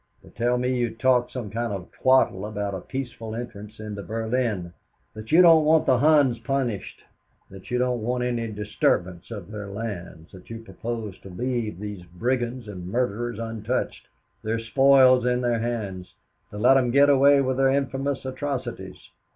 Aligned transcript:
They 0.23 0.29
tell 0.31 0.57
me 0.57 0.75
you 0.75 0.95
talked 0.95 1.31
some 1.31 1.51
kind 1.51 1.71
of 1.71 1.91
twaddle 1.91 2.43
about 2.47 2.73
a 2.73 2.81
peaceful 2.81 3.35
entrance 3.35 3.79
into 3.79 4.01
Berlin, 4.01 4.73
that 5.13 5.31
you 5.31 5.43
don't 5.43 5.63
want 5.63 5.85
the 5.85 5.99
Huns 5.99 6.39
punished, 6.39 7.03
that 7.51 7.69
you 7.69 7.77
don't 7.77 8.01
want 8.01 8.23
any 8.23 8.47
disturbance 8.47 9.29
of 9.29 9.51
their 9.51 9.67
lands, 9.67 10.31
that 10.31 10.49
you 10.49 10.57
propose 10.63 11.19
to 11.19 11.29
leave 11.29 11.77
these 11.79 12.01
brigands 12.01 12.67
and 12.67 12.87
murderers 12.87 13.37
untouched, 13.37 14.07
their 14.41 14.57
spoils 14.57 15.23
in 15.23 15.41
their 15.41 15.59
hands, 15.59 16.15
to 16.49 16.57
let 16.57 16.73
them 16.73 16.89
get 16.89 17.07
away 17.11 17.39
with 17.39 17.57
their 17.57 17.69
infamous 17.69 18.25
atrocities. 18.25 19.11